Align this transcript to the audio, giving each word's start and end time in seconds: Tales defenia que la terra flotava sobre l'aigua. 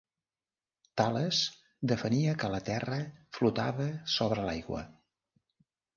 Tales 1.01 1.41
defenia 1.91 2.33
que 2.45 2.51
la 2.55 2.61
terra 2.71 2.99
flotava 3.39 3.87
sobre 4.15 4.47
l'aigua. 4.49 4.83